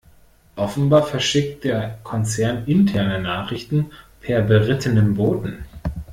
[0.55, 5.65] Offenbar verschickt der Konzern interne Nachrichten per berittenem Boten.